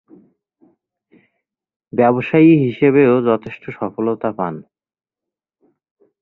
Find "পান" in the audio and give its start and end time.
4.37-4.55